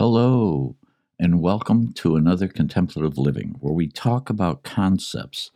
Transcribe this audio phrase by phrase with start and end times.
[0.00, 0.76] Hello,
[1.18, 5.50] and welcome to another Contemplative Living, where we talk about concepts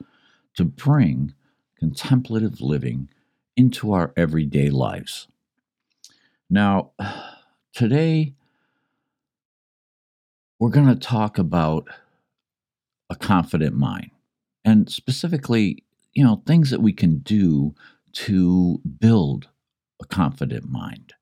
[0.57, 1.33] to bring
[1.79, 3.09] contemplative living
[3.57, 5.29] into our everyday lives.
[6.51, 6.91] Now,
[7.73, 8.35] today
[10.59, 11.87] we're going to talk about
[13.09, 14.11] a confident mind,
[14.65, 15.85] and specifically,
[16.15, 17.77] you know, things that we can do
[18.15, 19.51] to build
[20.01, 21.15] a confident mind.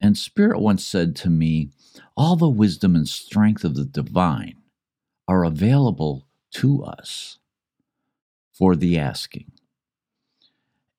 [0.00, 1.70] And Spirit once said to me,
[2.16, 4.56] All the wisdom and strength of the divine
[5.26, 7.38] are available to us
[8.52, 9.52] for the asking.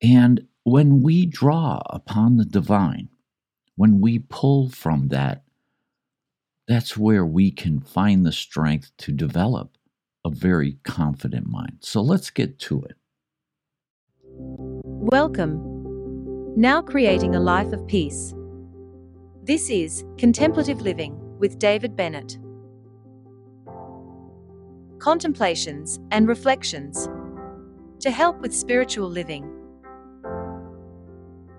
[0.02, 3.09] And when we draw upon the divine,
[3.76, 5.43] when we pull from that,
[6.68, 9.77] that's where we can find the strength to develop
[10.23, 11.77] a very confident mind.
[11.79, 12.95] So let's get to it.
[14.21, 15.63] Welcome.
[16.55, 18.34] Now creating a life of peace.
[19.49, 22.38] This is Contemplative Living with David Bennett.
[24.99, 27.10] Contemplations and reflections
[27.99, 29.51] to help with spiritual living.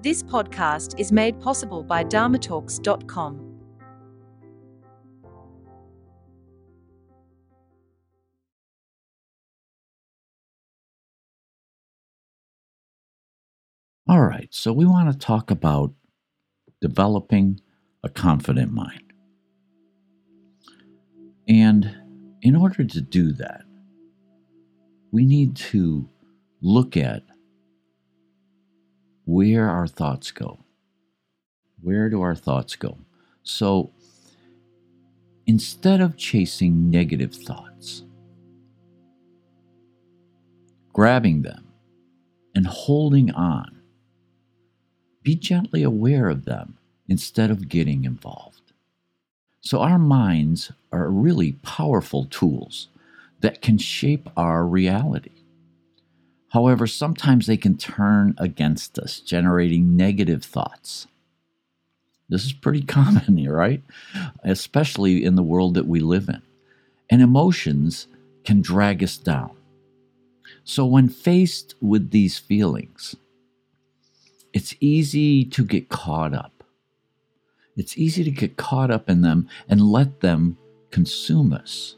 [0.02, 3.60] This podcast is made possible by dharmatalks.com.
[14.08, 15.92] All right, so we want to talk about
[16.80, 17.60] developing
[18.02, 19.12] a confident mind.
[21.48, 21.96] And
[22.42, 23.62] in order to do that,
[25.12, 26.08] we need to
[26.60, 27.24] look at
[29.24, 30.60] where our thoughts go.
[31.80, 32.98] Where do our thoughts go?
[33.42, 33.92] So
[35.46, 38.04] instead of chasing negative thoughts,
[40.92, 41.72] grabbing them
[42.54, 43.80] and holding on,
[45.22, 46.78] be gently aware of them
[47.10, 48.72] instead of getting involved.
[49.60, 52.88] So, our minds are really powerful tools
[53.40, 55.32] that can shape our reality.
[56.50, 61.06] However, sometimes they can turn against us, generating negative thoughts.
[62.28, 63.82] This is pretty common, right?
[64.42, 66.42] Especially in the world that we live in.
[67.10, 68.06] And emotions
[68.44, 69.50] can drag us down.
[70.64, 73.16] So, when faced with these feelings,
[74.52, 76.59] it's easy to get caught up
[77.80, 80.58] it's easy to get caught up in them and let them
[80.90, 81.96] consume us.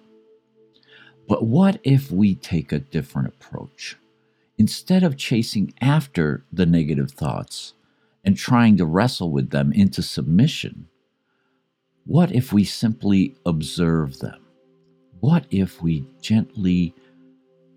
[1.26, 3.96] But what if we take a different approach?
[4.56, 7.74] Instead of chasing after the negative thoughts
[8.24, 10.86] and trying to wrestle with them into submission,
[12.06, 14.40] what if we simply observe them?
[15.18, 16.94] What if we gently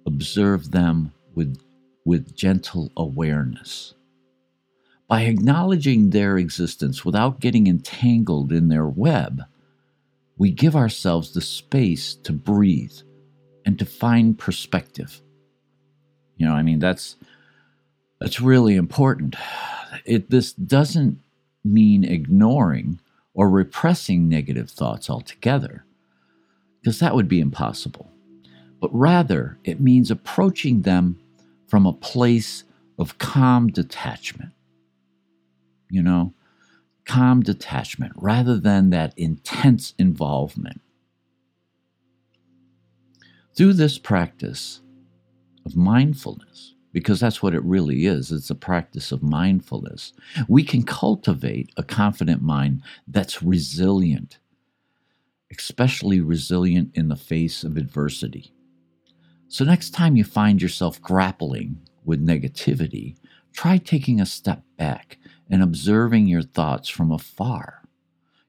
[0.06, 1.58] observe them with,
[2.06, 3.96] with gentle awareness?
[5.08, 9.44] By acknowledging their existence without getting entangled in their web,
[10.38, 12.98] we give ourselves the space to breathe
[13.66, 15.22] and to find perspective.
[16.38, 17.16] You know, I mean, that's
[18.20, 19.36] that's really important.
[20.06, 21.20] It, this doesn't
[21.64, 23.00] mean ignoring
[23.34, 25.86] or repressing negative thoughts altogether,
[26.82, 28.10] because that would be impossible.
[28.82, 31.20] But rather, it means approaching them
[31.68, 32.64] from a place
[32.98, 34.52] of calm detachment
[35.90, 36.34] you know,
[37.06, 40.82] calm detachment rather than that intense involvement.
[43.56, 44.82] Through this practice
[45.66, 50.14] of mindfulness, because that's what it really is, it's a practice of mindfulness,
[50.48, 54.40] we can cultivate a confident mind that's resilient,
[55.52, 58.52] especially resilient in the face of adversity.
[59.48, 63.16] So, next time you find yourself grappling with negativity,
[63.54, 65.18] try taking a step back
[65.50, 67.84] and observing your thoughts from afar.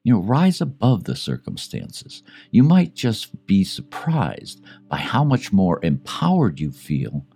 [0.02, 2.22] You know, rise above the circumstances.
[2.50, 7.26] You might just be surprised by how much more empowered you feel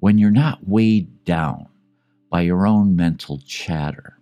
[0.00, 1.68] when you're not weighed down
[2.30, 4.18] by your own mental chatter.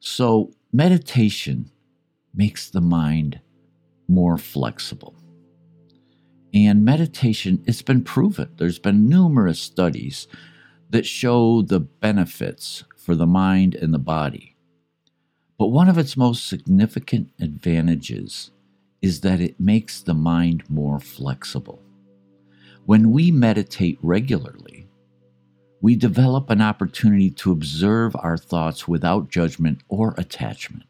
[0.00, 1.70] So, meditation
[2.34, 3.40] makes the mind
[4.08, 5.14] more flexible.
[6.54, 8.50] And meditation, it's been proven.
[8.56, 10.26] There's been numerous studies
[10.92, 14.56] that show the benefits for the mind and the body.
[15.58, 18.50] But one of its most significant advantages
[19.00, 21.82] is that it makes the mind more flexible.
[22.84, 24.86] When we meditate regularly,
[25.80, 30.84] we develop an opportunity to observe our thoughts without judgment or attachment.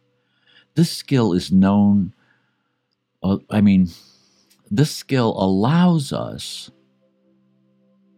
[0.75, 2.13] This skill is known,
[3.23, 3.89] uh, I mean,
[4.69, 6.71] this skill allows us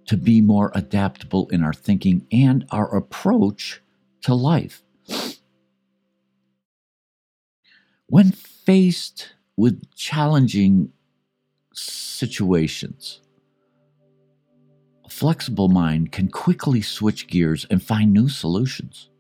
[0.06, 3.80] to be more adaptable in our thinking and our approach
[4.22, 4.82] to life.
[8.06, 10.92] When faced with challenging
[11.72, 13.20] situations,
[15.04, 19.10] a flexible mind can quickly switch gears and find new solutions.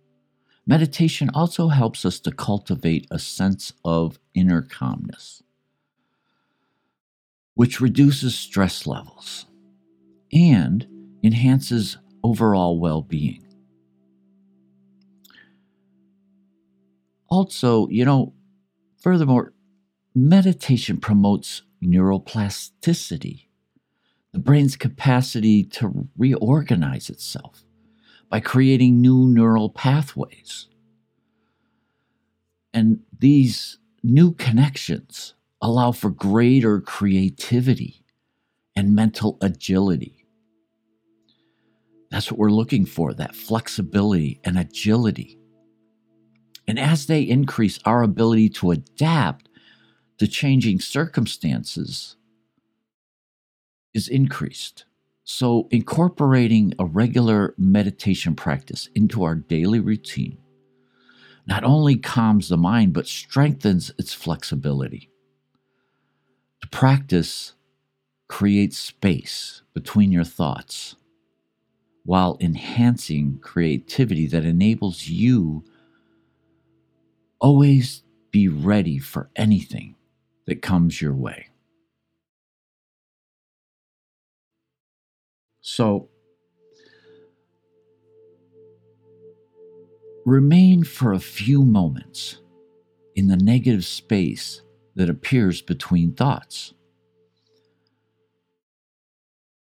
[0.66, 5.42] Meditation also helps us to cultivate a sense of inner calmness,
[7.54, 9.46] which reduces stress levels
[10.34, 10.86] and
[11.22, 13.46] enhances overall well being.
[17.28, 18.34] Also, you know,
[19.00, 19.52] furthermore,
[20.14, 23.46] meditation promotes neuroplasticity,
[24.32, 27.64] the brain's capacity to reorganize itself
[28.28, 30.68] by creating new neural pathways.
[32.72, 38.04] And these new connections allow for greater creativity
[38.76, 40.23] and mental agility.
[42.10, 45.38] That's what we're looking for that flexibility and agility.
[46.66, 49.48] And as they increase our ability to adapt
[50.18, 52.16] to changing circumstances,
[53.92, 54.84] is increased.
[55.24, 60.38] So, incorporating a regular meditation practice into our daily routine
[61.46, 65.10] not only calms the mind, but strengthens its flexibility.
[66.60, 67.54] The practice
[68.28, 70.96] creates space between your thoughts
[72.04, 75.64] while enhancing creativity that enables you
[77.40, 79.94] always be ready for anything
[80.46, 81.48] that comes your way.
[85.60, 86.08] So,
[90.26, 92.38] remain for a few moments
[93.14, 94.62] in the negative space
[94.94, 96.74] that appears between thoughts.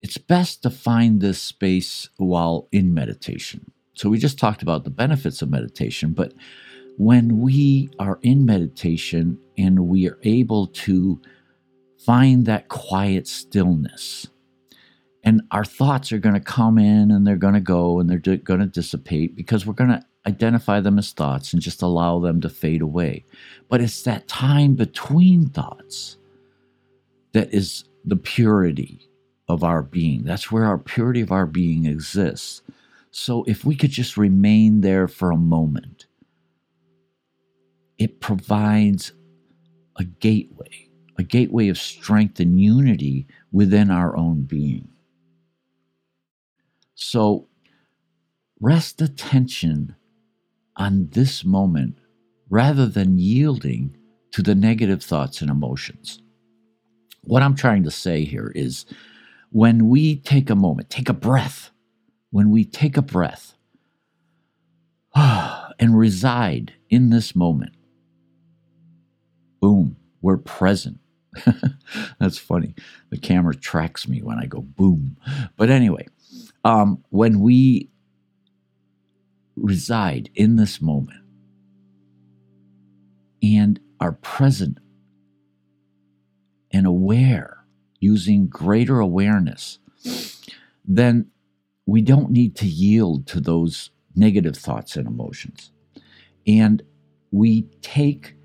[0.01, 3.71] It's best to find this space while in meditation.
[3.93, 6.33] So, we just talked about the benefits of meditation, but
[6.97, 11.21] when we are in meditation and we are able to
[11.97, 14.27] find that quiet stillness,
[15.23, 18.37] and our thoughts are going to come in and they're going to go and they're
[18.37, 22.39] going to dissipate because we're going to identify them as thoughts and just allow them
[22.41, 23.25] to fade away.
[23.67, 26.17] But it's that time between thoughts
[27.33, 29.06] that is the purity
[29.47, 30.23] of our being.
[30.23, 32.61] That's where our purity of our being exists.
[33.11, 36.07] So if we could just remain there for a moment,
[37.97, 39.13] it provides
[39.97, 44.89] a gateway, a gateway of strength and unity within our own being.
[46.93, 47.47] So
[48.59, 49.95] rest attention
[50.75, 51.97] on this moment
[52.49, 53.95] rather than yielding
[54.31, 56.21] to the negative thoughts and emotions.
[57.21, 58.85] What I'm trying to say here is
[59.49, 61.71] when we take a moment, take a breath,
[62.31, 63.55] when we take a breath
[65.15, 67.73] and reside in this moment,
[69.59, 70.99] boom, we're present.
[72.19, 72.73] That's funny.
[73.09, 75.17] The camera tracks me when I go boom.
[75.55, 76.07] But anyway,
[76.63, 77.89] um, when we
[79.55, 81.21] reside in this moment
[83.41, 84.77] and are present
[86.71, 87.65] and aware,
[87.99, 89.79] using greater awareness,
[90.85, 91.29] then
[91.85, 95.71] we don't need to yield to those negative thoughts and emotions.
[96.45, 96.83] And
[97.31, 98.35] we take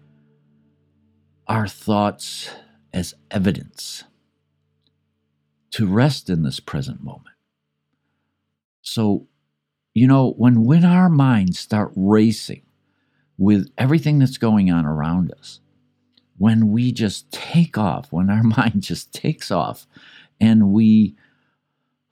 [1.47, 2.51] our thoughts
[2.93, 4.05] as evidence
[5.73, 7.37] to rest in this present moment.
[8.83, 9.27] So,
[9.95, 12.63] you know, when when our minds start racing
[13.39, 15.61] with everything that's going on around us,
[16.43, 19.87] when we just take off, when our mind just takes off
[20.41, 21.15] and we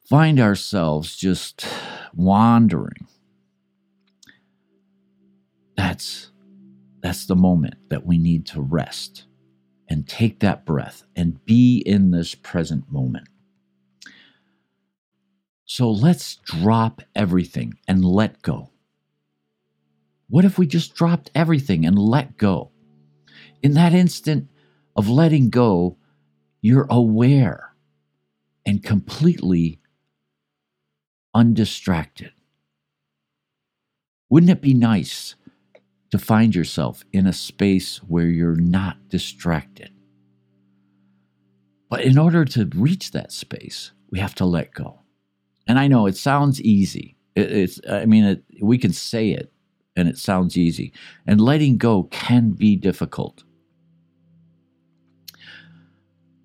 [0.08, 1.66] find ourselves just
[2.14, 3.08] wandering,
[5.76, 6.30] that's
[7.02, 9.24] that's the moment that we need to rest
[9.88, 13.26] and take that breath and be in this present moment.
[15.64, 18.70] So let's drop everything and let go.
[20.28, 22.70] What if we just dropped everything and let go?
[23.62, 24.48] In that instant
[24.96, 25.96] of letting go,
[26.60, 27.74] you're aware
[28.66, 29.80] and completely
[31.34, 32.32] undistracted.
[34.28, 35.34] Wouldn't it be nice
[36.10, 39.90] to find yourself in a space where you're not distracted?
[41.88, 45.00] But in order to reach that space, we have to let go.
[45.66, 47.16] And I know it sounds easy.
[47.34, 49.52] It, it's, I mean, it, we can say it
[49.96, 50.92] and it sounds easy.
[51.26, 53.42] And letting go can be difficult.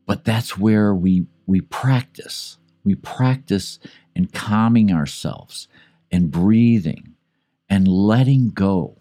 [0.06, 2.58] But that's where we, we practice.
[2.84, 3.80] We practice
[4.16, 5.68] in calming ourselves
[6.12, 7.16] and breathing
[7.70, 8.98] and letting go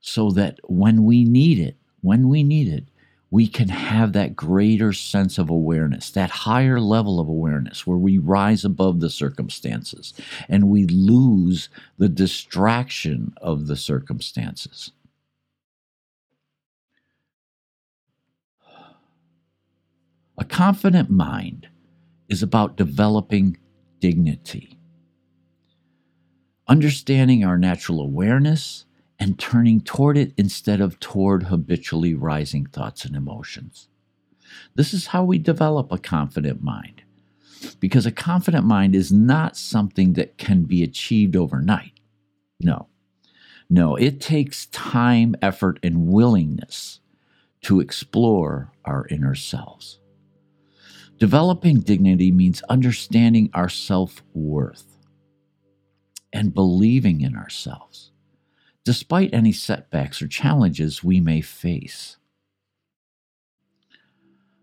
[0.00, 2.84] so that when we need it, when we need it,
[3.30, 8.18] we can have that greater sense of awareness, that higher level of awareness where we
[8.18, 10.14] rise above the circumstances
[10.48, 11.68] and we lose
[11.98, 14.92] the distraction of the circumstances.
[20.35, 21.68] A confident mind
[22.28, 23.58] is about developing
[24.00, 24.78] dignity,
[26.66, 28.84] understanding our natural awareness
[29.18, 33.88] and turning toward it instead of toward habitually rising thoughts and emotions.
[34.74, 37.02] This is how we develop a confident mind.
[37.80, 41.92] Because a confident mind is not something that can be achieved overnight.
[42.60, 42.88] No.
[43.68, 47.00] No, it takes time, effort, and willingness
[47.62, 49.98] to explore our inner selves.
[51.18, 54.98] Developing dignity means understanding our self worth
[56.32, 58.12] and believing in ourselves
[58.86, 62.18] despite any setbacks or challenges we may face.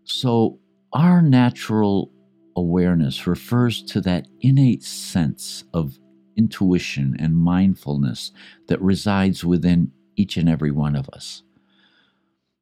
[0.04, 0.60] So,
[0.94, 2.10] our natural
[2.56, 5.98] awareness refers to that innate sense of
[6.38, 8.32] intuition and mindfulness
[8.68, 11.42] that resides within each and every one of us.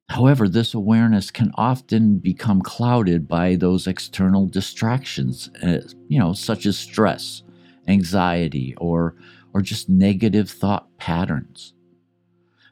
[0.08, 6.66] However, this awareness can often become clouded by those external distractions, uh, you know, such
[6.66, 7.42] as stress,
[7.88, 9.16] anxiety, or
[9.54, 11.74] or just negative thought patterns.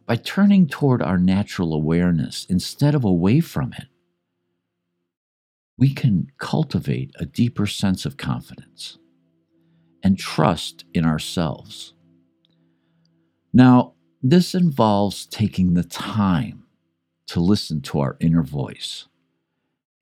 [0.06, 3.86] By turning toward our natural awareness instead of away from it,
[5.78, 8.98] we can cultivate a deeper sense of confidence
[10.02, 11.94] and trust in ourselves.
[13.52, 16.64] Now, this involves taking the time
[17.30, 19.06] to listen to our inner voice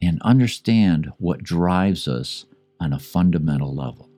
[0.01, 2.47] and understand what drives us
[2.81, 4.09] on a fundamental level.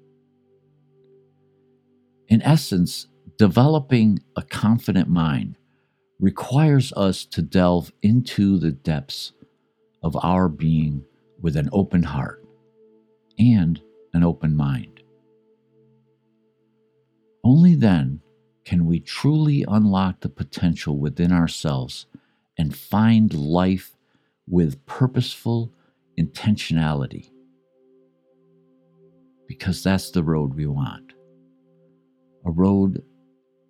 [2.29, 5.57] In essence, developing a confident mind
[6.21, 9.33] requires us to delve into the depths
[10.05, 11.05] of our being
[11.41, 12.45] with an open heart
[13.41, 13.83] and
[14.15, 15.03] an open mind.
[17.43, 18.21] Only then
[18.65, 22.07] can we truly unlock the potential within ourselves
[22.61, 23.97] and find life
[24.47, 25.73] with purposeful
[26.21, 27.31] intentionality.
[29.49, 31.15] Because that's the road we want
[32.45, 33.03] a road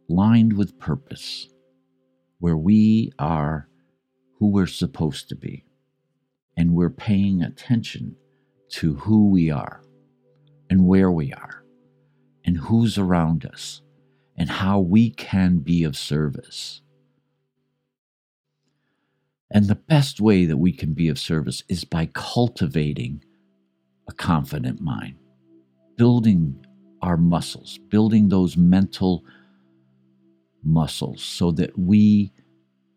[0.09, 1.49] lined with purpose,
[2.41, 3.69] where we are
[4.41, 5.65] who we're supposed to be,
[6.57, 8.17] and we're paying attention
[8.71, 9.83] to who we are
[10.69, 11.65] and where we are
[12.45, 13.83] and who's around us
[14.37, 16.83] and how we can be of service.
[19.51, 23.25] And the best way that we can be of service is by cultivating
[24.09, 25.17] a confident mind,
[25.97, 26.65] building
[27.03, 29.25] our muscles, building those mental
[30.63, 32.33] muscles so that we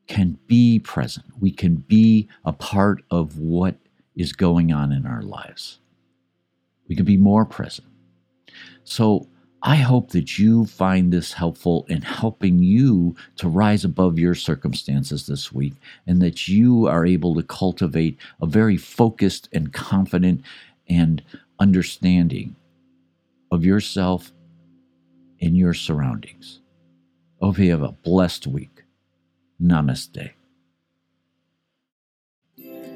[0.07, 1.25] can be present.
[1.39, 3.75] We can be a part of what
[4.15, 5.79] is going on in our lives.
[6.88, 7.88] We can be more present.
[8.83, 9.27] So,
[9.65, 15.25] I hope that you find this helpful in helping you to rise above your circumstances
[15.25, 20.41] this week and that you are able to cultivate a very focused and confident
[20.89, 21.24] and
[21.60, 22.58] understanding
[23.51, 24.34] of yourself
[25.39, 26.60] and your surroundings.
[27.41, 28.84] Hope you have a blessed week.
[29.62, 30.32] Namaste.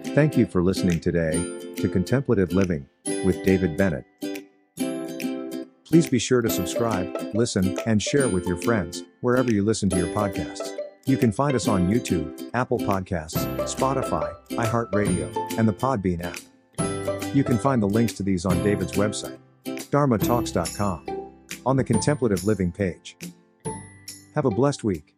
[0.08, 1.32] Thank you for listening today
[1.78, 2.88] to Contemplative Living
[3.24, 4.04] with David Bennett.
[5.88, 9.98] Please be sure to subscribe, listen, and share with your friends wherever you listen to
[9.98, 10.76] your podcasts.
[11.06, 17.34] You can find us on YouTube, Apple Podcasts, Spotify, iHeartRadio, and the Podbean app.
[17.34, 21.32] You can find the links to these on David's website dharmatalks.com
[21.66, 23.16] on the Contemplative Living page.
[24.36, 25.17] Have a blessed week.